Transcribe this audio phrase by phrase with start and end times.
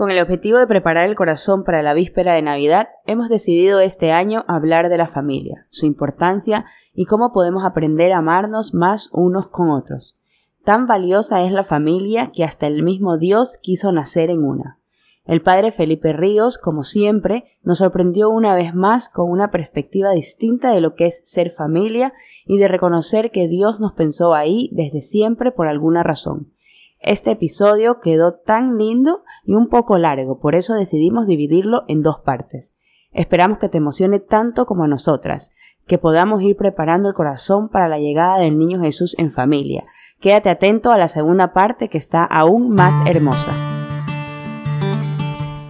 [0.00, 4.12] Con el objetivo de preparar el corazón para la víspera de Navidad, hemos decidido este
[4.12, 6.64] año hablar de la familia, su importancia
[6.94, 10.18] y cómo podemos aprender a amarnos más unos con otros.
[10.64, 14.78] Tan valiosa es la familia que hasta el mismo Dios quiso nacer en una.
[15.26, 20.70] El padre Felipe Ríos, como siempre, nos sorprendió una vez más con una perspectiva distinta
[20.70, 22.14] de lo que es ser familia
[22.46, 26.54] y de reconocer que Dios nos pensó ahí desde siempre por alguna razón.
[27.02, 32.20] Este episodio quedó tan lindo y un poco largo, por eso decidimos dividirlo en dos
[32.20, 32.74] partes.
[33.12, 35.50] Esperamos que te emocione tanto como a nosotras,
[35.86, 39.82] que podamos ir preparando el corazón para la llegada del niño Jesús en familia.
[40.20, 43.50] Quédate atento a la segunda parte que está aún más hermosa.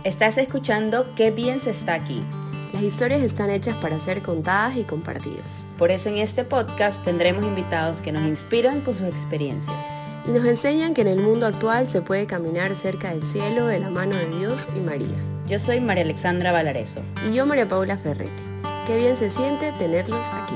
[0.02, 2.24] Estás escuchando Qué bien se está aquí.
[2.72, 5.64] Las historias están hechas para ser contadas y compartidas.
[5.78, 10.44] Por eso en este podcast tendremos invitados que nos inspiran con sus experiencias y nos
[10.44, 14.16] enseñan que en el mundo actual se puede caminar cerca del cielo de la mano
[14.16, 15.16] de Dios y María.
[15.46, 17.00] Yo soy María Alexandra Valareso.
[17.28, 18.42] Y yo María Paula Ferretti.
[18.86, 20.54] Qué bien se siente tenerlos aquí.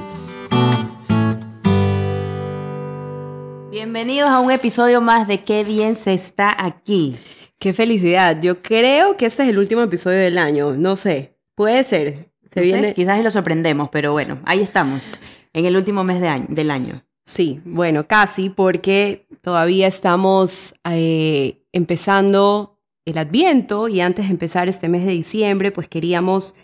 [3.71, 7.17] Bienvenidos a un episodio más de Qué bien se está aquí.
[7.59, 8.41] Qué felicidad.
[8.41, 10.75] Yo creo que este es el último episodio del año.
[10.75, 11.37] No sé.
[11.55, 12.31] Puede ser.
[12.53, 12.95] Se viene...
[12.95, 15.13] quizás lo sorprendemos, pero bueno, ahí estamos.
[15.53, 17.03] En el último mes de año, del año.
[17.25, 24.89] Sí, bueno, casi, porque todavía estamos eh, empezando el Adviento y antes de empezar este
[24.89, 26.55] mes de diciembre, pues queríamos,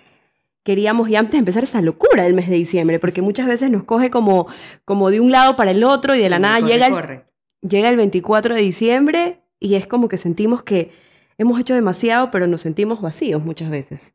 [0.62, 3.84] queríamos y antes de empezar esa locura del mes de diciembre, porque muchas veces nos
[3.84, 4.48] coge como,
[4.84, 7.22] como de un lado para el otro y de la nada llega, el,
[7.66, 10.92] llega el 24 de diciembre y es como que sentimos que
[11.38, 14.14] hemos hecho demasiado, pero nos sentimos vacíos muchas veces.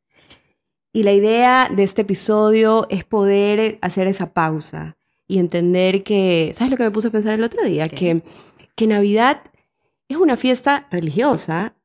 [0.93, 4.95] Y la idea de este episodio es poder hacer esa pausa
[5.27, 7.89] y entender que, ¿sabes lo que me puse a pensar el otro día?
[7.89, 8.21] Que,
[8.75, 9.41] que Navidad
[10.07, 11.75] es una fiesta religiosa,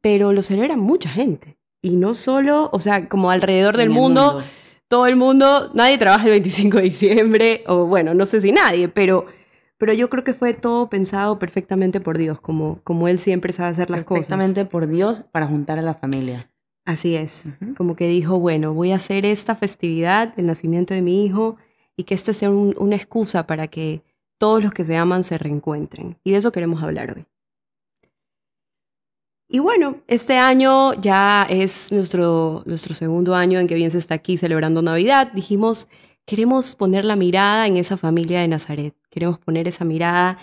[0.00, 1.56] pero lo celebra mucha gente.
[1.80, 4.42] Y no solo, o sea, como alrededor del mundo,
[4.88, 8.88] todo el mundo, nadie trabaja el 25 de diciembre, o bueno, no sé si nadie,
[8.88, 9.26] pero,
[9.78, 13.70] pero yo creo que fue todo pensado perfectamente por Dios, como, como Él siempre sabe
[13.70, 14.26] hacer las cosas.
[14.26, 16.50] Perfectamente por Dios para juntar a la familia.
[16.84, 21.24] Así es, como que dijo, bueno, voy a hacer esta festividad, el nacimiento de mi
[21.24, 21.56] hijo,
[21.96, 24.02] y que esta sea una excusa para que
[24.38, 26.18] todos los que se aman se reencuentren.
[26.24, 27.26] Y de eso queremos hablar hoy.
[29.48, 34.14] Y bueno, este año ya es nuestro, nuestro segundo año en que bien se está
[34.14, 35.30] aquí celebrando Navidad.
[35.32, 35.88] Dijimos,
[36.24, 38.96] queremos poner la mirada en esa familia de Nazaret.
[39.10, 40.38] Queremos poner esa mirada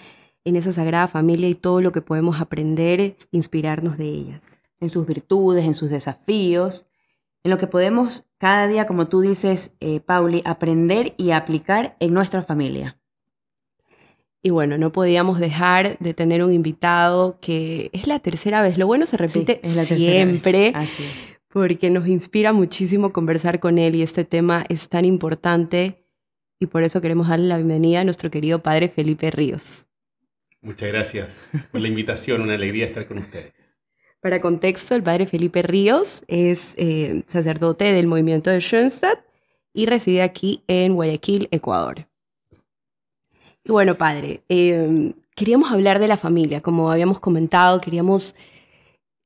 [0.46, 4.60] en esa sagrada familia y todo lo que podemos aprender, inspirarnos de ellas.
[4.80, 6.89] En sus virtudes, en sus desafíos
[7.44, 12.14] en lo que podemos cada día, como tú dices, eh, Pauli, aprender y aplicar en
[12.14, 12.98] nuestra familia.
[14.42, 18.78] Y bueno, no podíamos dejar de tener un invitado que es la tercera vez.
[18.78, 20.74] Lo bueno se repite siempre,
[21.50, 26.06] porque nos inspira muchísimo conversar con él y este tema es tan importante
[26.58, 29.88] y por eso queremos darle la bienvenida a nuestro querido padre Felipe Ríos.
[30.62, 33.79] Muchas gracias por la invitación, una alegría estar con ustedes.
[34.22, 39.20] Para contexto, el padre Felipe Ríos es eh, sacerdote del movimiento de Schoenstatt
[39.74, 42.08] y reside aquí en Guayaquil, Ecuador.
[43.64, 46.60] Y bueno, padre, em, queríamos hablar de la familia.
[46.60, 48.36] Como habíamos comentado, queríamos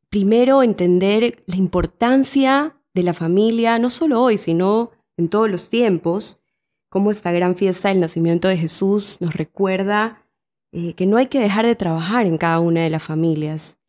[0.10, 6.44] primero entender la importancia de la familia, no solo hoy, sino en todos los tiempos,
[6.90, 10.24] cómo esta gran fiesta del nacimiento de Jesús nos recuerda
[10.72, 13.80] eh, que no hay que dejar de trabajar en cada una de las familias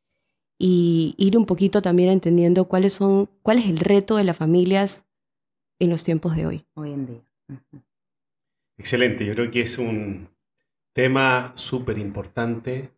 [0.66, 5.04] y ir un poquito también entendiendo cuáles son, cuál es el reto de las familias
[5.78, 6.64] en los tiempos de hoy.
[6.72, 7.22] Hoy en día.
[8.78, 10.26] Excelente, yo creo que es un
[10.94, 12.88] tema súper importante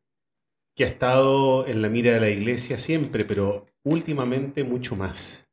[0.76, 5.52] que ha estado en la mira de la iglesia siempre, pero últimamente mucho más.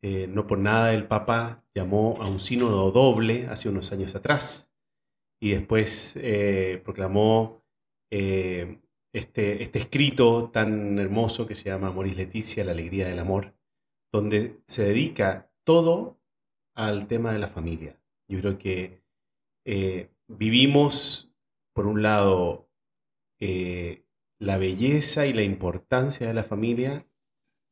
[0.00, 4.74] Eh, no por nada el Papa llamó a un sínodo doble hace unos años atrás
[5.38, 7.62] y después eh, proclamó
[8.10, 8.80] eh,
[9.16, 13.56] este, este, escrito tan hermoso que se llama Moris Leticia, la alegría del amor,
[14.12, 16.20] donde se dedica todo
[16.74, 17.98] al tema de la familia.
[18.28, 19.02] Yo creo que
[19.64, 21.32] eh, vivimos,
[21.72, 22.68] por un lado,
[23.40, 24.04] eh,
[24.38, 27.08] la belleza y la importancia de la familia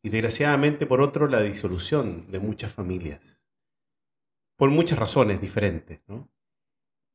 [0.03, 3.47] y desgraciadamente, por otro, la disolución de muchas familias,
[4.57, 6.01] por muchas razones diferentes.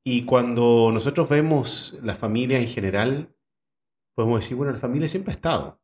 [0.06, 3.36] Y cuando nosotros vemos la familia en general,
[4.20, 5.82] podemos decir, bueno, la familia siempre ha estado.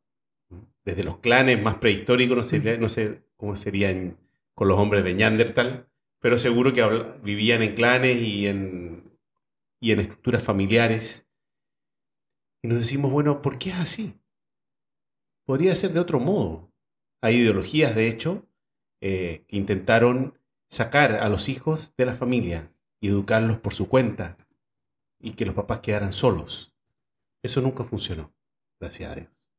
[0.84, 4.18] Desde los clanes más prehistóricos, no sé, no sé cómo serían
[4.52, 5.88] con los hombres de Neandertal,
[6.20, 6.84] pero seguro que
[7.22, 9.18] vivían en clanes y en,
[9.80, 11.26] y en estructuras familiares.
[12.62, 14.20] Y nos decimos, bueno, ¿por qué es así?
[15.46, 16.70] Podría ser de otro modo.
[17.22, 18.46] Hay ideologías, de hecho,
[19.00, 20.38] eh, que intentaron
[20.68, 24.36] sacar a los hijos de la familia y educarlos por su cuenta
[25.18, 26.75] y que los papás quedaran solos.
[27.46, 28.34] Eso nunca funcionó,
[28.80, 29.50] gracias a Dios.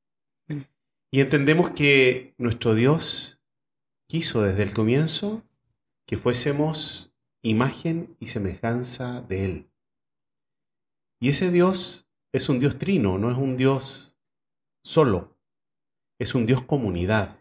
[0.50, 0.62] Mm.
[1.10, 3.42] Y entendemos que nuestro Dios
[4.08, 5.42] quiso desde el comienzo
[6.06, 9.72] que fuésemos imagen y semejanza de Él.
[11.22, 14.20] Y ese Dios es un Dios trino, no es un Dios
[14.84, 15.40] solo,
[16.20, 17.40] es un Dios comunidad.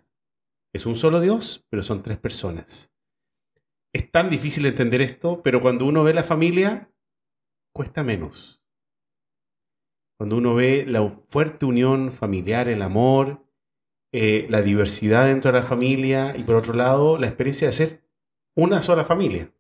[0.73, 2.95] Es un solo Dios, pero son tres personas.
[3.93, 6.93] Es tan difícil entender esto, pero cuando uno ve la familia,
[7.73, 8.63] cuesta menos.
[10.19, 13.47] Cuando uno ve la fuerte unión familiar, el amor,
[14.13, 18.09] eh, la diversidad dentro de la familia y por otro lado la experiencia de ser
[18.55, 19.53] una sola familia.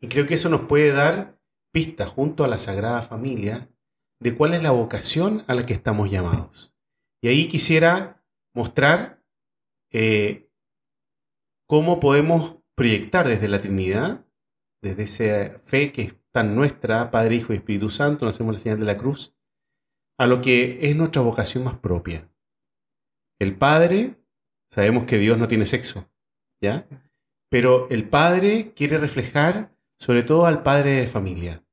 [0.00, 1.40] Y creo que eso nos puede dar
[1.72, 3.70] pistas junto a la Sagrada Familia
[4.20, 6.74] de cuál es la vocación a la que estamos llamados.
[7.22, 8.24] Y ahí quisiera
[8.54, 9.22] mostrar
[9.92, 10.50] eh,
[11.66, 14.26] cómo podemos proyectar desde la Trinidad,
[14.82, 18.78] desde esa fe que es nuestra, Padre, Hijo y Espíritu Santo, nos hacemos la señal
[18.78, 19.36] de la cruz,
[20.18, 22.28] a lo que es nuestra vocación más propia.
[23.38, 24.16] El Padre,
[24.70, 26.10] sabemos que Dios no tiene sexo,
[26.60, 26.86] ¿ya?
[27.50, 31.64] Pero el Padre quiere reflejar sobre todo al Padre de familia,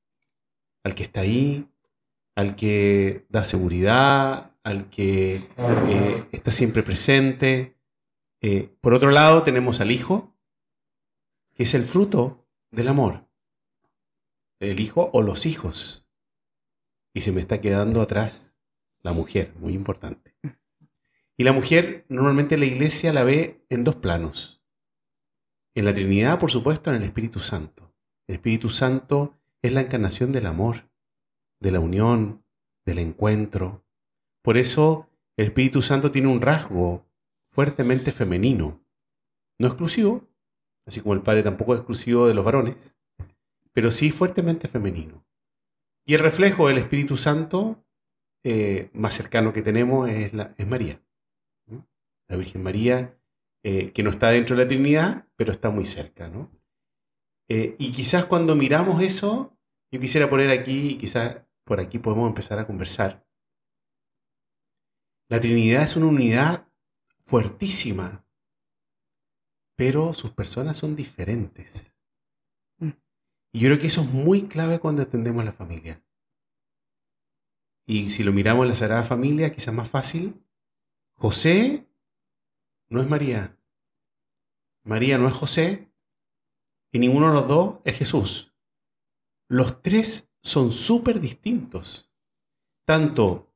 [0.83, 1.69] al que está ahí,
[2.36, 7.77] al que da seguridad, al que eh, está siempre presente.
[8.42, 10.36] Eh, por otro lado, tenemos al Hijo,
[11.54, 13.27] que es el fruto del amor.
[14.63, 16.10] El hijo o los hijos.
[17.13, 18.62] Y se me está quedando atrás
[19.01, 20.38] la mujer, muy importante.
[21.36, 24.63] Y la mujer normalmente la iglesia la ve en dos planos.
[25.75, 27.94] En la Trinidad, por supuesto, en el Espíritu Santo.
[28.25, 30.89] El Espíritu Santo es la encarnación del amor,
[31.60, 32.45] de la unión,
[32.86, 33.86] del encuentro.
[34.42, 37.06] Por eso el Espíritu Santo tiene un rasgo
[37.51, 38.81] fuertemente femenino.
[39.60, 40.30] No exclusivo,
[40.86, 42.98] así como el Padre tampoco es exclusivo de los varones,
[43.74, 45.25] pero sí fuertemente femenino.
[46.06, 47.86] Y el reflejo del Espíritu Santo
[48.44, 51.02] eh, más cercano que tenemos es, la, es María.
[52.28, 53.18] La Virgen María,
[53.64, 56.31] eh, que no está dentro de la Trinidad, pero está muy cerca.
[57.50, 59.58] Eh, y quizás cuando miramos eso,
[59.92, 63.25] yo quisiera poner aquí, y quizás por aquí podemos empezar a conversar.
[65.30, 66.68] La Trinidad es una unidad
[67.25, 68.24] fuertísima
[69.75, 71.93] pero sus personas son diferentes.
[73.53, 76.03] Y yo creo que eso es muy clave cuando entendemos la familia.
[77.85, 80.44] Y si lo miramos en la Sagrada Familia, quizás más fácil,
[81.13, 81.88] José
[82.89, 83.57] no es María.
[84.83, 85.91] María no es José.
[86.91, 88.55] Y ninguno de los dos es Jesús.
[89.47, 92.11] Los tres son súper distintos.
[92.85, 93.53] Tanto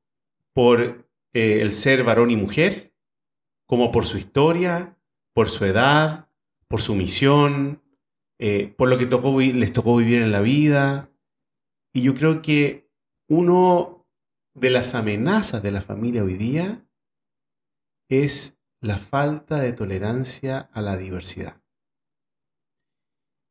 [0.54, 2.94] por eh, el ser varón y mujer,
[3.66, 4.98] como por su historia,
[5.34, 6.30] por su edad,
[6.68, 7.82] por su misión,
[8.40, 9.06] eh, por lo que
[9.54, 11.10] les tocó vivir en la vida.
[11.94, 12.90] Y yo creo que
[13.28, 14.08] uno
[14.54, 16.88] de las amenazas de la familia hoy día
[18.10, 21.62] es la falta de tolerancia a la diversidad.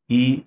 [0.09, 0.47] Y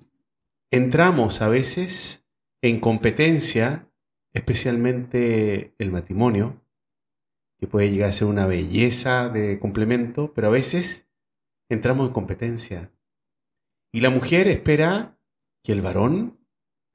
[0.71, 2.25] entramos a veces
[2.61, 3.89] en competencia,
[4.33, 6.61] especialmente el matrimonio,
[7.57, 11.09] que puede llegar a ser una belleza de complemento, pero a veces
[11.69, 12.91] entramos en competencia.
[13.91, 15.19] Y la mujer espera
[15.63, 16.39] que el varón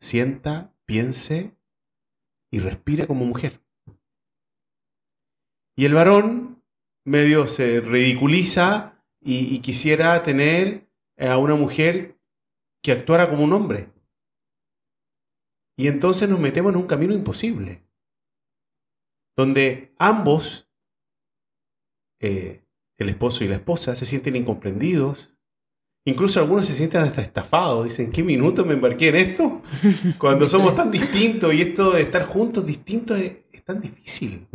[0.00, 1.56] sienta, piense
[2.50, 3.60] y respire como mujer.
[5.76, 6.62] Y el varón
[7.04, 12.20] medio se ridiculiza y, quisiera tener a una mujer
[12.82, 13.90] que actuara como un hombre.
[15.76, 17.82] Y entonces nos metemos en un camino imposible,
[19.36, 20.70] donde ambos
[22.20, 22.64] eh,
[22.98, 25.34] el esposo y la esposa se sienten incomprendidos.
[26.06, 27.84] Incluso algunos se sienten hasta estafados.
[27.84, 29.62] Dicen, ¿qué minuto me embarqué en esto?
[30.18, 34.46] Cuando somos tan distintos y esto de estar juntos distintos es, tan difícil.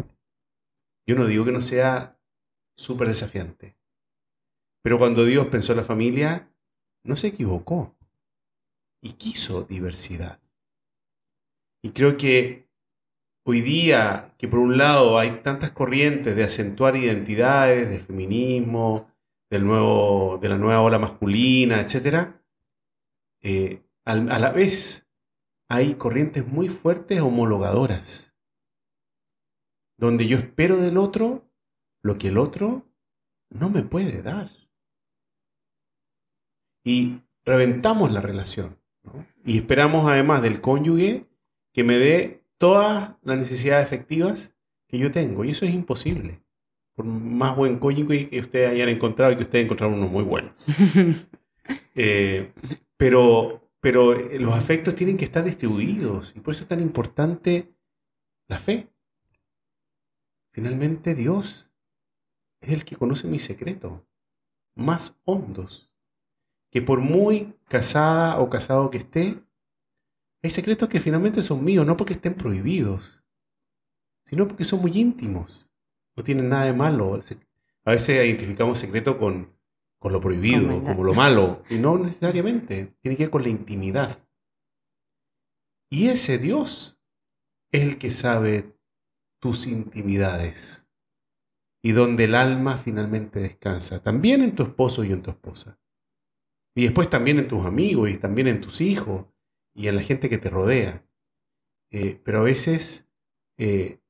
[1.07, 2.19] Yo no digo que no sea
[2.77, 3.75] súper desafiante.
[4.83, 6.53] Pero cuando Dios pensó en la familia,
[7.03, 7.97] no se equivocó.
[9.01, 10.39] Y quiso diversidad.
[11.81, 12.69] Y creo que
[13.43, 19.08] hoy día que por un lado hay tantas corrientes de acentuar identidades, del feminismo,
[19.49, 22.35] de la nueva ola masculina, etc.,
[23.41, 25.07] eh, a la vez
[25.67, 28.35] hay corrientes muy fuertes homologadoras,
[29.97, 31.47] donde yo espero del otro
[32.01, 32.87] lo que el otro
[33.49, 34.49] no me puede dar.
[36.83, 38.79] Y reventamos la relación.
[39.45, 41.27] Y esperamos además del cónyuge
[41.73, 44.55] que me dé todas las necesidades efectivas
[44.87, 45.45] que yo tengo.
[45.45, 46.41] Y eso es imposible,
[46.99, 50.65] por más buen cónyuge que ustedes hayan encontrado y que ustedes encontraron unos muy buenos.
[51.93, 52.51] Eh,
[52.97, 57.71] pero, pero eh, los afectos tienen que estar distribuidos y por eso es tan importante
[58.47, 58.89] la fe.
[60.51, 61.75] Finalmente Dios
[62.61, 64.07] es el que conoce mi secreto
[64.73, 65.93] más hondos.
[66.71, 69.43] Que por muy casada o casado que esté,
[70.41, 73.23] hay secretos que finalmente son míos, no porque estén prohibidos,
[74.25, 75.68] sino porque son muy íntimos.
[76.19, 77.17] No tienen nada de malo.
[77.85, 79.55] A veces identificamos secreto con,
[79.99, 82.93] con lo prohibido, como lo malo, y no necesariamente.
[82.99, 84.19] Tiene que ver con la intimidad.
[85.89, 87.01] Y ese Dios
[87.71, 88.77] es el que sabe
[89.39, 90.91] tus intimidades
[91.81, 95.79] y donde el alma finalmente descansa, también en tu esposo y en tu esposa.
[96.75, 99.25] Y después también en tus amigos y también en tus hijos
[99.73, 101.07] y en la gente que te rodea.
[101.91, 103.09] Eh, pero a veces
[103.57, 104.01] eh,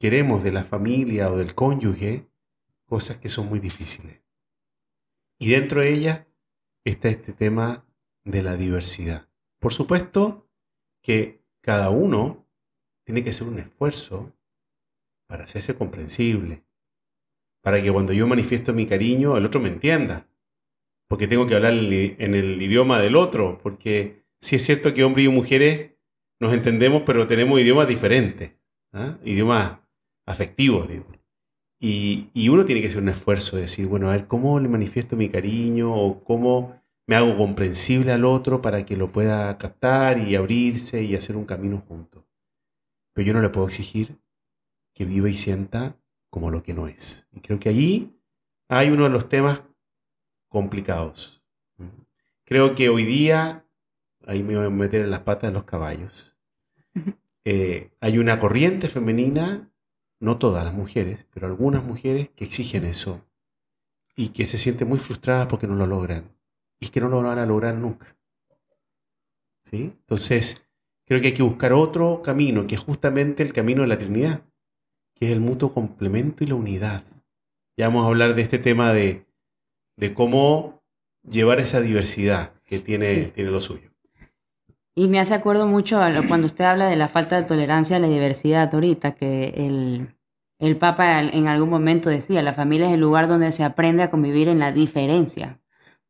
[0.00, 2.26] queremos de la familia o del cónyuge
[2.86, 4.22] cosas que son muy difíciles.
[5.38, 6.26] Y dentro de ella
[6.84, 7.86] está este tema
[8.24, 9.28] de la diversidad.
[9.60, 10.50] Por supuesto
[11.02, 12.48] que cada uno
[13.04, 14.34] tiene que hacer un esfuerzo
[15.28, 16.64] para hacerse comprensible,
[17.62, 20.26] para que cuando yo manifiesto mi cariño, el otro me entienda.
[21.08, 25.26] Porque tengo que hablar en el idioma del otro, porque sí es cierto que hombres
[25.26, 25.92] y mujeres
[26.40, 28.54] nos entendemos, pero tenemos idiomas diferentes,
[28.92, 29.18] ¿ah?
[29.24, 29.80] idiomas
[30.30, 31.06] afectivos, digo.
[31.78, 34.68] Y, y, uno tiene que hacer un esfuerzo de decir, bueno, a ver, ¿cómo le
[34.68, 40.18] manifiesto mi cariño o cómo me hago comprensible al otro para que lo pueda captar
[40.18, 42.24] y abrirse y hacer un camino juntos?
[43.14, 44.20] Pero yo no le puedo exigir
[44.94, 45.96] que viva y sienta
[46.28, 47.28] como lo que no es.
[47.32, 48.20] Y creo que allí
[48.68, 49.62] hay uno de los temas
[50.48, 51.42] complicados.
[52.44, 53.64] Creo que hoy día,
[54.26, 56.36] ahí me voy a meter en las patas de los caballos,
[57.44, 59.69] eh, hay una corriente femenina,
[60.20, 63.26] no todas las mujeres, pero algunas mujeres que exigen eso
[64.14, 66.30] y que se sienten muy frustradas porque no lo logran
[66.78, 68.16] y que no lo van a lograr nunca.
[69.64, 69.94] ¿Sí?
[70.00, 70.62] Entonces,
[71.06, 74.44] creo que hay que buscar otro camino, que es justamente el camino de la Trinidad
[75.20, 77.04] que es el mutuo complemento y la unidad.
[77.76, 79.26] Ya vamos a hablar de este tema de,
[80.14, 80.82] cómo
[81.28, 83.90] llevar esa diversidad que tiene, tiene lo suyo.
[84.94, 88.08] Y me hace acuerdo mucho cuando usted habla de la falta de tolerancia a la
[88.08, 90.14] diversidad ahorita, que el,
[90.58, 94.10] el Papa en algún momento decía, la familia es el lugar donde se aprende a
[94.10, 95.60] convivir en la diferencia,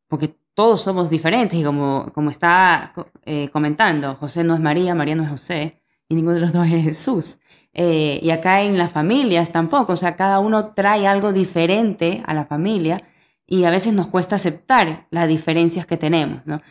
[0.07, 2.93] porque todos somos diferentes y como, como está
[3.25, 6.67] eh, comentando, José no es María, María no es José y ninguno de los dos
[6.67, 7.39] es Jesús.
[7.73, 12.33] Eh, y acá en las familias tampoco, o sea, cada uno trae algo diferente a
[12.33, 13.03] la familia
[13.47, 16.61] y a veces nos cuesta aceptar las diferencias que tenemos, ¿no?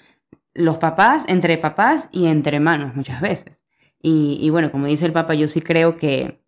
[0.54, 3.62] Los papás, entre papás y entre hermanos muchas veces.
[4.02, 6.42] Y, bueno, como dice el Papa, yo sí creo que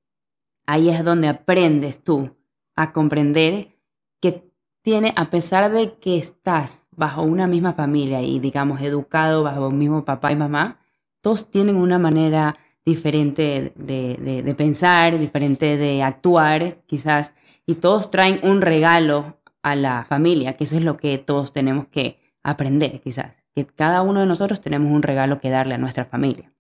[0.66, 2.36] ahí es donde aprendes tú
[2.76, 3.76] a comprender
[4.20, 9.68] que tiene, a pesar de que estás bajo una misma familia y digamos educado bajo
[9.68, 10.80] un mismo papá y mamá,
[11.20, 17.34] todos tienen una manera diferente de, pensar, diferente de actuar, quizás,
[17.66, 21.86] y todos traen un regalo a la familia, que eso es lo que todos tenemos
[21.88, 26.04] que aprender, quizás, que cada uno de nosotros tenemos un regalo que darle a nuestra
[26.04, 26.52] familia.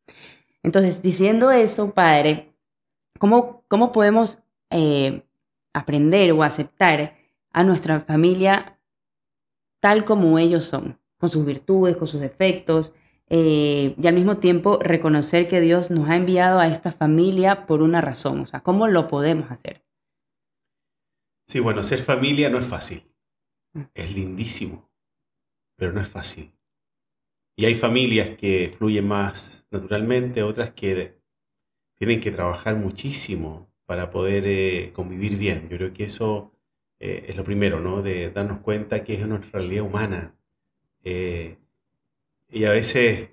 [0.62, 2.54] Entonces, diciendo eso, padre,
[3.18, 4.38] ¿cómo, cómo podemos
[4.70, 5.24] eh,
[5.72, 7.16] aprender o aceptar
[7.52, 8.78] a nuestra familia
[9.80, 12.92] tal como ellos son, con sus virtudes, con sus defectos,
[13.28, 17.82] eh, y al mismo tiempo reconocer que Dios nos ha enviado a esta familia por
[17.82, 18.40] una razón.
[18.40, 19.84] O sea, ¿cómo lo podemos hacer?
[21.46, 23.02] Sí, bueno, ser familia no es fácil.
[23.94, 24.90] Es lindísimo,
[25.76, 26.52] pero no es fácil.
[27.56, 31.18] Y hay familias que fluyen más naturalmente, otras que
[31.96, 35.68] tienen que trabajar muchísimo para poder eh, convivir bien.
[35.68, 36.52] Yo creo que eso
[36.98, 38.02] eh, es lo primero, ¿no?
[38.02, 40.34] De darnos cuenta que es nuestra realidad humana.
[41.04, 43.30] Y a veces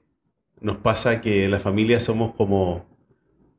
[0.62, 2.86] nos pasa que la familia somos como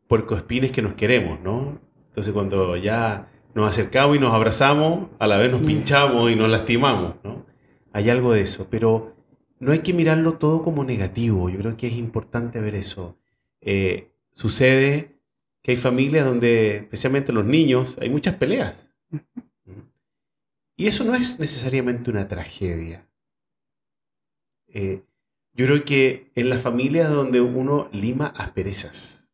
[0.09, 1.79] puercoespines que nos queremos, ¿no?
[2.09, 5.67] Entonces cuando ya nos acercamos y nos abrazamos, a la vez nos mm.
[5.67, 7.47] pinchamos y nos lastimamos, ¿no?
[7.93, 9.14] Hay algo de eso, pero
[9.61, 11.49] no hay que mirarlo todo como negativo.
[11.50, 13.19] Yo creo que es importante ver eso.
[13.61, 15.21] Eh, sucede
[15.62, 18.95] que hay familias donde, especialmente los niños, hay muchas peleas.
[20.76, 23.07] Y eso no es necesariamente una tragedia.
[24.69, 25.05] Eh,
[25.52, 29.31] yo creo que en las familias donde uno lima asperezas,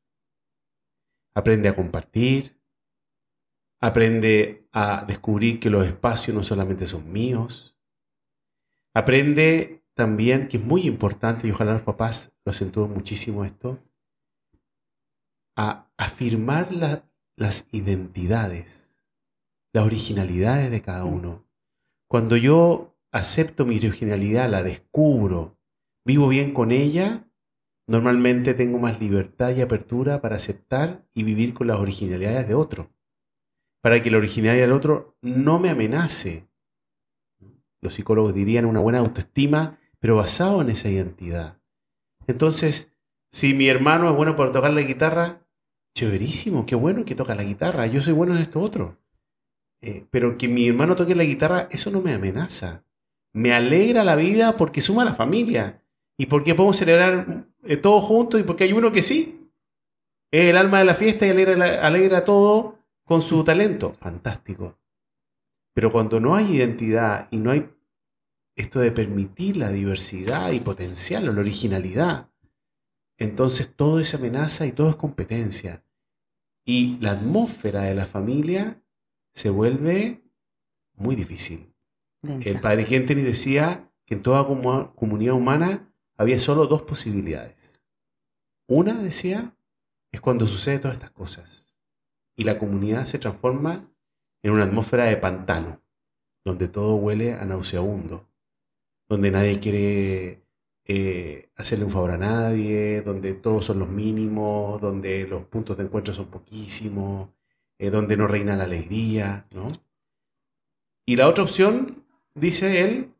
[1.34, 2.60] aprende a compartir,
[3.78, 7.78] aprende a descubrir que los espacios no solamente son míos,
[8.92, 13.82] aprende también, que es muy importante, y ojalá los papás lo acentúen muchísimo esto,
[15.56, 16.70] a afirmar
[17.34, 19.00] las identidades,
[19.72, 21.46] las originalidades de cada uno.
[22.08, 25.56] Cuando yo acepto mi originalidad, la descubro,
[26.04, 27.26] vivo bien con ella,
[27.86, 32.90] normalmente tengo más libertad y apertura para aceptar y vivir con las originalidades de otro.
[33.80, 36.46] Para que la originalidad del otro no me amenace.
[37.80, 41.58] Los psicólogos dirían una buena autoestima, pero basado en esa identidad.
[42.28, 42.92] Entonces,
[43.32, 45.44] si mi hermano es bueno para tocar la guitarra,
[45.96, 48.98] chéverísimo, qué bueno que toca la guitarra, yo soy bueno en esto otro.
[49.80, 52.84] Eh, pero que mi hermano toque la guitarra, eso no me amenaza.
[53.32, 55.82] Me alegra la vida porque suma a la familia
[56.16, 59.50] y porque podemos celebrar eh, todos juntos y porque hay uno que sí.
[60.30, 63.94] Es el alma de la fiesta y alegra, alegra todo con su talento.
[63.98, 64.78] Fantástico.
[65.74, 67.68] Pero cuando no hay identidad y no hay
[68.56, 72.30] esto de permitir la diversidad y potenciarlo, la originalidad,
[73.18, 75.84] entonces todo es amenaza y todo es competencia.
[76.64, 78.82] Y la atmósfera de la familia
[79.32, 80.24] se vuelve
[80.94, 81.72] muy difícil.
[82.22, 84.46] El padre Kenteni decía que en toda
[84.94, 87.84] comunidad humana había solo dos posibilidades.
[88.66, 89.56] Una, decía,
[90.10, 91.74] es cuando sucede todas estas cosas
[92.36, 93.80] y la comunidad se transforma
[94.42, 95.80] en una atmósfera de pantano,
[96.44, 98.28] donde todo huele a nauseabundo,
[99.08, 100.42] donde nadie quiere
[100.84, 105.84] eh, hacerle un favor a nadie, donde todos son los mínimos, donde los puntos de
[105.84, 107.30] encuentro son poquísimos,
[107.78, 109.68] eh, donde no reina la alegría, ¿no?
[111.06, 113.12] Y la otra opción, dice él,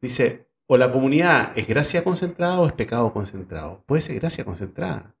[0.00, 3.82] dice, o la comunidad es gracia concentrada o es pecado concentrado.
[3.86, 5.14] Puede ser gracia concentrada.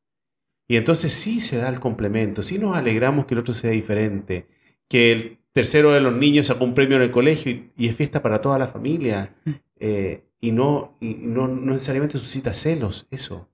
[0.66, 4.48] Y entonces sí se da el complemento, sí nos alegramos que el otro sea diferente,
[4.88, 8.20] que el tercero de los niños sacó un premio en el colegio y, es fiesta
[8.20, 9.34] para toda la familia.
[9.44, 9.50] Mm.
[9.76, 13.48] Eh, y, no, y no, necesariamente suscita celos, eso.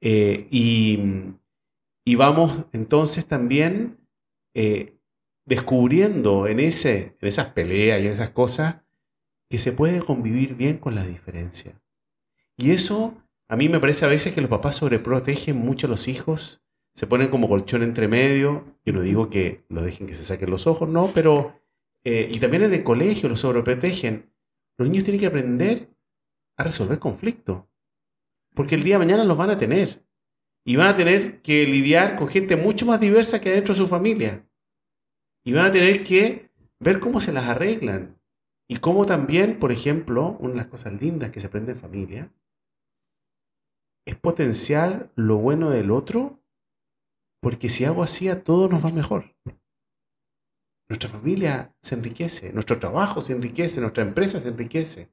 [0.00, 1.00] Eh, y,
[2.04, 3.98] y, vamos entonces también
[4.54, 4.94] eh,
[5.44, 8.82] descubriendo en, ese, en esas peleas y en esas cosas
[9.48, 11.82] que se puede convivir bien con la diferencia.
[12.56, 13.14] Y eso
[13.48, 16.62] a mí me parece a veces que los papás sobreprotegen mucho a los hijos,
[16.94, 18.76] se ponen como colchón entre medio.
[18.84, 21.58] Yo no digo que lo dejen que se saquen los ojos, no, pero...
[22.02, 24.32] Eh, y también en el colegio los sobreprotegen.
[24.78, 25.90] Los niños tienen que aprender
[26.56, 27.64] a resolver conflictos.
[28.54, 30.06] Porque el día de mañana los van a tener.
[30.64, 33.86] Y van a tener que lidiar con gente mucho más diversa que dentro de su
[33.86, 34.48] familia.
[35.44, 38.18] Y van a tener que ver cómo se las arreglan.
[38.66, 42.32] Y cómo también, por ejemplo, una de las cosas lindas que se aprende en familia
[44.06, 46.39] es potenciar lo bueno del otro,
[47.40, 49.34] porque si hago así a todos nos va mejor.
[50.88, 55.12] Nuestra familia se enriquece, nuestro trabajo se enriquece, nuestra empresa se enriquece.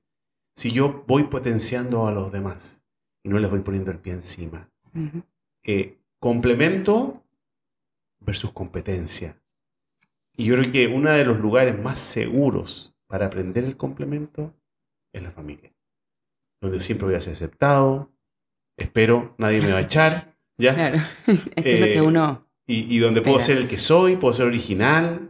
[0.55, 2.83] Si yo voy potenciando a los demás
[3.23, 4.71] y no les voy poniendo el pie encima.
[5.63, 7.23] Eh, complemento
[8.19, 9.39] versus competencia.
[10.35, 14.55] Y yo creo que uno de los lugares más seguros para aprender el complemento
[15.13, 15.73] es la familia.
[16.61, 18.11] Donde siempre voy a ser aceptado,
[18.77, 20.73] espero, nadie me va a echar, ¿ya?
[20.73, 22.47] Claro, esto es lo que eh, uno...
[22.69, 25.29] Y, donde puedo ser el que soy, puedo ser original,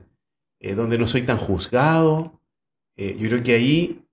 [0.60, 2.42] eh, donde no soy tan juzgado.
[2.96, 4.04] Eh, yo creo que ahí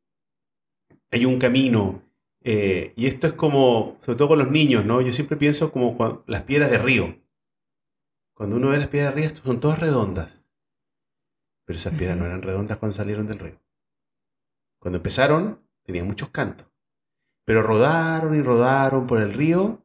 [1.11, 2.03] hay un camino.
[2.43, 5.01] y esto es como, sobre todo con los niños, ¿no?
[5.01, 7.17] Yo siempre pienso como las piedras de río.
[8.35, 10.45] Cuando uno ve las piedras de río, son todas redondas
[11.65, 13.61] pero esas piedras no eran redondas cuando salieron del río.
[14.79, 16.69] Cuando empezaron, tenían muchos cantos.
[17.45, 19.83] Pero rodaron y rodaron por el río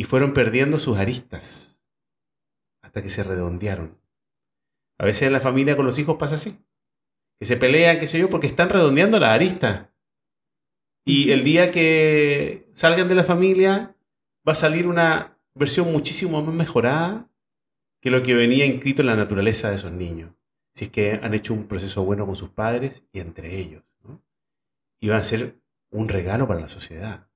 [0.00, 1.84] y fueron perdiendo sus aristas
[2.80, 4.00] hasta que se redondearon.
[4.96, 6.58] A veces en la familia con los hijos pasa así.
[7.38, 9.92] Que se pelean, qué sé yo, porque están redondeando la arista.
[11.04, 13.94] Y el día que salgan de la familia
[14.48, 17.30] va a salir una versión muchísimo más mejorada
[18.00, 20.30] que lo que venía inscrito en la naturaleza de esos niños
[20.74, 23.82] si es que han hecho un proceso bueno con sus padres y entre ellos.
[24.98, 25.60] Y van a ser
[25.90, 27.29] un regalo para la sociedad.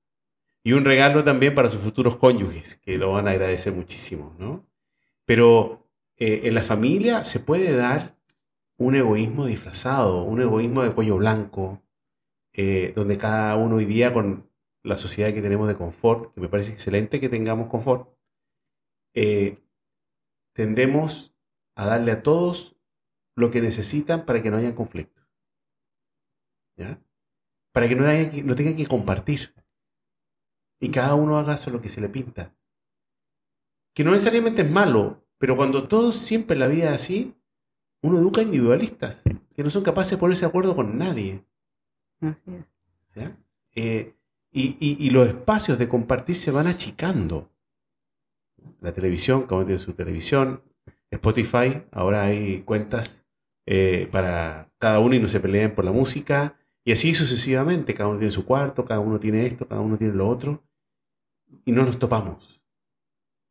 [0.65, 4.35] Y un regalo también para sus futuros cónyuges, que lo van a agradecer muchísimo.
[4.39, 4.65] ¿no?
[5.23, 8.17] Pero eh, en la familia se puede dar
[8.75, 11.83] un egoísmo disfrazado, un egoísmo de cuello blanco,
[12.51, 14.49] eh, donde cada uno hoy día con
[14.81, 18.09] la sociedad que tenemos de confort, que me parece excelente que tengamos confort,
[19.13, 19.63] eh,
[20.53, 21.37] tendemos
[21.75, 22.75] a darle a todos
[23.35, 25.21] lo que necesitan para que no haya conflicto.
[27.71, 29.53] Para que no tengan que compartir.
[30.79, 32.53] Y cada uno haga eso lo que se le pinta.
[33.93, 37.35] Que no necesariamente es malo, pero cuando todos siempre la vida es así,
[38.01, 39.23] uno educa individualistas
[39.55, 41.43] que no son capaces de ponerse de acuerdo con nadie.
[43.73, 44.13] Eh,
[44.51, 47.51] y, y, los espacios de compartir se van achicando.
[48.81, 50.61] La televisión, como tiene su televisión,
[51.11, 53.25] Spotify, ahora hay cuentas
[53.65, 56.57] eh, para cada uno y no se peleen por la música.
[56.83, 60.13] Y así sucesivamente, cada uno tiene su cuarto, cada uno tiene esto, cada uno tiene
[60.13, 60.63] lo otro.
[61.65, 62.61] Y no nos topamos.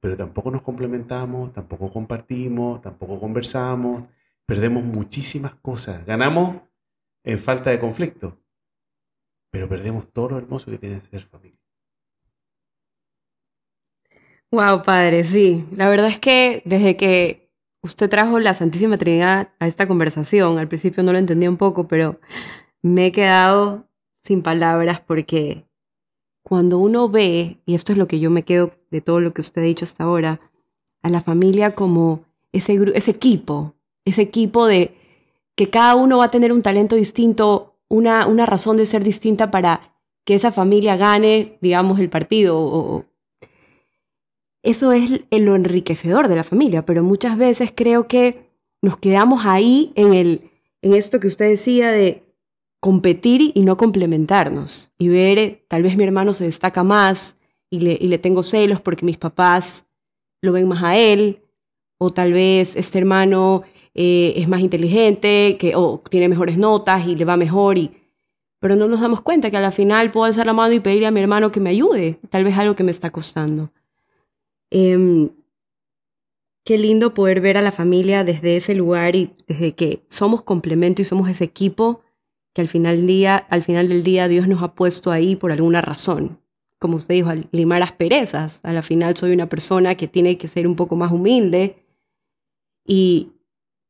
[0.01, 4.05] Pero tampoco nos complementamos, tampoco compartimos, tampoco conversamos.
[4.47, 6.05] Perdemos muchísimas cosas.
[6.05, 6.61] Ganamos
[7.25, 8.39] en falta de conflicto.
[9.51, 11.59] Pero perdemos todo lo hermoso que tiene ser familia.
[14.51, 15.67] Wow, padre, sí.
[15.75, 17.51] La verdad es que desde que
[17.83, 21.89] usted trajo la Santísima Trinidad a esta conversación, al principio no lo entendía un poco,
[21.89, 22.21] pero
[22.83, 23.89] me he quedado
[24.23, 25.67] sin palabras porque
[26.45, 29.41] cuando uno ve, y esto es lo que yo me quedo de todo lo que
[29.41, 30.41] usted ha dicho hasta ahora,
[31.03, 34.95] a la familia como ese, ese equipo, ese equipo de
[35.57, 39.51] que cada uno va a tener un talento distinto, una, una razón de ser distinta
[39.51, 43.05] para que esa familia gane, digamos, el partido o,
[44.63, 49.93] eso es lo enriquecedor de la familia, pero muchas veces creo que nos quedamos ahí
[49.95, 52.24] en, el, en esto que usted decía de
[52.85, 57.39] competir y no complementarnos y ver, eh, tal vez mi hermano se destaca más
[57.71, 59.87] y le, y le tengo celos porque mis papás
[60.43, 61.41] lo ven más a él,
[61.97, 63.63] o tal vez este hermano
[63.95, 67.91] eh, es más inteligente que, o tiene mejores notas y le va mejor, y,
[68.61, 71.07] pero no nos damos cuenta que a la final puedo alzar la mano y pedirle
[71.07, 73.73] a mi hermano que me ayude, tal vez algo que me está costando.
[74.71, 75.31] Em,
[76.67, 81.01] qué lindo poder ver a la familia desde ese lugar y desde que somos complemento
[81.01, 82.04] y somos ese equipo
[82.55, 85.53] que al final, del día, al final del día Dios nos ha puesto ahí por
[85.53, 86.39] alguna razón.
[86.79, 88.61] Como usted dijo, al limar asperezas.
[88.63, 91.85] A la final soy una persona que tiene que ser un poco más humilde
[92.87, 93.33] y,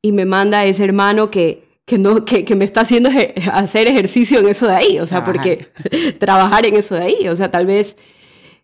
[0.03, 3.11] y me manda a ese hermano que, que, no, que, que me está haciendo
[3.53, 5.67] hacer ejercicio en eso de ahí, o sea, porque
[6.19, 7.97] trabajar en eso de ahí, o sea, tal vez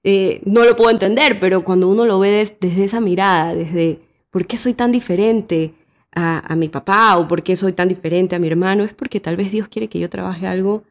[0.02, 4.46] eh, no lo puedo entender, pero cuando uno lo ve desde esa mirada, desde por
[4.46, 5.74] qué soy tan diferente
[6.12, 9.36] a, mi papá o por qué soy tan diferente a mi hermano, es porque tal
[9.36, 10.84] vez Dios quiere que yo trabaje algo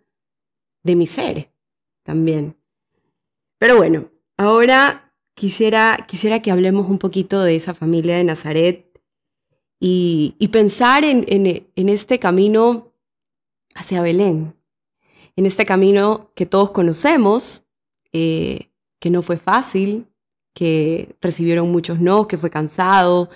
[0.84, 1.52] de mi ser
[2.04, 2.56] también.
[3.58, 8.90] Pero bueno, ahora quisiera, quisiera que hablemos un poquito de esa familia de Nazaret
[9.80, 12.94] y, pensar en, en, este camino
[13.76, 14.56] hacia Belén,
[15.36, 17.64] en este camino que todos conocemos,
[18.12, 20.08] eh, que no fue fácil,
[20.54, 23.30] que recibieron muchos no, que fue cansado,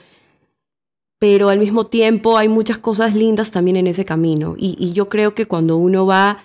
[1.20, 4.56] pero al mismo tiempo hay muchas cosas lindas también en ese camino.
[4.58, 6.44] Y, yo creo que cuando uno va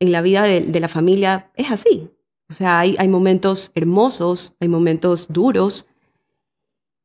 [0.00, 2.10] en la vida de, la familia es así.
[2.50, 5.88] O sea, hay, hay, momentos hermosos, hay momentos duros.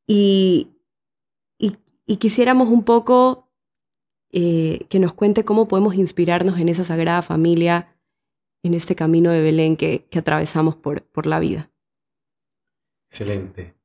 [0.08, 0.69] Y,
[1.58, 3.49] y, quisiéramos un poco
[4.32, 7.93] eh, que nos cuente cómo podemos inspirarnos en esa sagrada familia
[8.63, 11.71] en este camino de Belén que, atravesamos por, por la vida.
[13.10, 13.76] Excelente.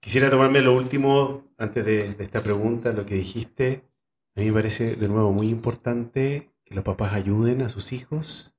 [0.00, 3.84] Quisiera tomarme lo último antes de, esta pregunta, lo que dijiste.
[4.34, 8.56] A mí me parece de nuevo muy importante que los papás ayuden a sus hijos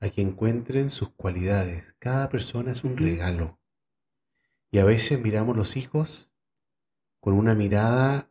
[0.00, 1.96] a que encuentren sus cualidades.
[1.98, 3.58] Cada persona es un regalo.
[4.70, 6.30] Y a veces miramos los hijos
[7.20, 8.30] con una mirada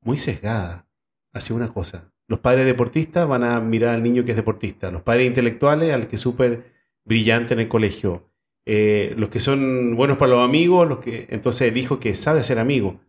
[0.00, 0.88] muy sesgada
[1.34, 2.14] hacia una cosa.
[2.28, 6.08] Los padres deportistas van a mirar al niño que es deportista, los padres intelectuales al
[6.08, 6.72] que es súper
[7.04, 8.30] brillante en el colegio,
[8.64, 12.42] eh, los que son buenos para los amigos, los que entonces el hijo que sabe
[12.42, 13.00] ser amigo.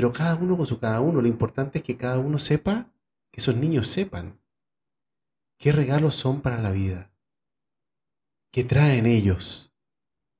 [0.00, 2.90] Pero cada uno con su cada uno, lo importante es que cada uno sepa,
[3.30, 4.40] que esos niños sepan
[5.58, 7.12] qué regalos son para la vida,
[8.50, 9.74] qué traen ellos,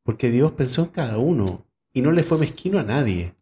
[0.02, 3.36] porque Dios pensó en cada uno y no le fue mezquino a nadie.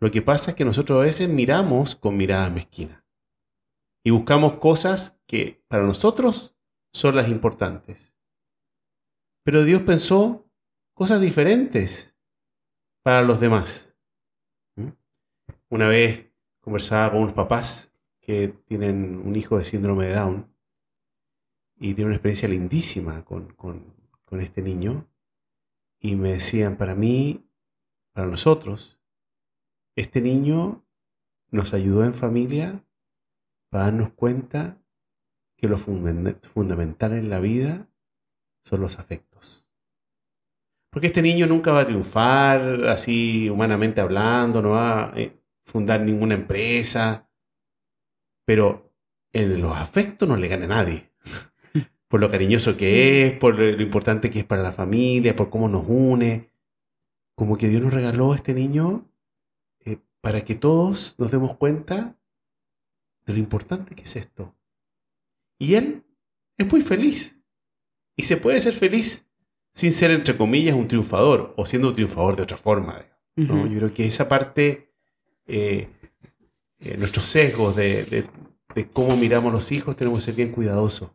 [0.00, 3.06] Lo que pasa es que nosotros a veces miramos con mirada mezquina
[4.02, 6.56] y buscamos cosas que para nosotros
[6.92, 8.12] son las importantes.
[9.44, 10.50] Pero Dios pensó
[10.92, 12.16] cosas diferentes
[13.04, 13.83] para los demás.
[15.68, 20.54] Una vez conversaba con unos papás que tienen un hijo de síndrome de Down
[21.76, 25.08] y tienen una experiencia lindísima con, con este niño
[26.00, 27.48] y me decían, para mí,
[28.12, 29.00] para nosotros,
[29.96, 30.84] este niño
[31.50, 32.84] nos ayudó en familia
[33.70, 34.82] para darnos cuenta
[35.56, 37.88] que lo fundamental en la vida
[38.62, 39.70] son los afectos.
[40.90, 46.34] Porque este niño nunca va a triunfar así humanamente hablando, no va eh, fundar ninguna
[46.34, 47.28] empresa,
[48.44, 48.92] pero
[49.32, 51.10] en los afectos no le gana a nadie.
[52.08, 55.68] por lo cariñoso que es, por lo importante que es para la familia, por cómo
[55.68, 56.50] nos une.
[57.34, 59.10] Como que Dios nos regaló a este niño
[59.84, 62.16] eh, para que todos nos demos cuenta
[63.26, 64.54] de lo importante que es esto.
[65.58, 66.04] Y él
[66.56, 67.40] es muy feliz.
[68.16, 69.26] Y se puede ser feliz
[69.72, 73.04] sin ser, entre comillas, un triunfador o siendo un triunfador de otra forma.
[73.36, 74.93] Yo creo que esa parte
[75.46, 75.88] eh,
[76.80, 78.26] eh, nuestros sesgos de,
[78.92, 81.12] cómo miramos a los hijos, tenemos que ser bien cuidadosos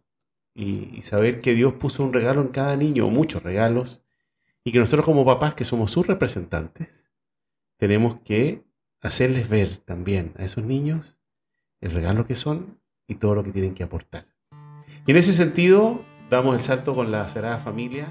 [0.53, 4.03] y, saber que Dios puso un regalo en cada niño, muchos regalos,
[4.63, 7.11] y que nosotros como papás, que somos sus representantes,
[7.77, 8.63] tenemos que
[9.01, 11.17] hacerles ver también a esos niños
[11.81, 14.25] el regalo que son y todo lo que tienen que aportar.
[15.07, 18.09] Y en ese sentido, damos el salto con la Sagrada Familia.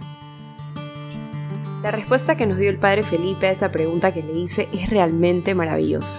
[1.83, 4.91] La respuesta que nos dio el Padre Felipe a esa pregunta que le hice es
[4.91, 6.15] realmente maravillosa.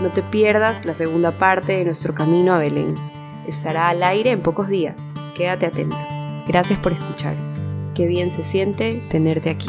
[0.00, 2.94] No te pierdas la segunda parte de nuestro camino a Belén.
[3.46, 5.00] Estará al aire en pocos días.
[5.36, 5.96] Quédate atento.
[6.46, 7.34] Gracias por escuchar.
[7.94, 9.68] Qué bien se siente tenerte aquí.